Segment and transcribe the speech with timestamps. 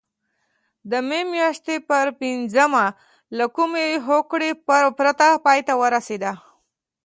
[0.91, 2.85] د مې میاشتې پر پینځمه
[3.37, 4.51] له کومې هوکړې
[4.97, 6.33] پرته پای ته ورسېده.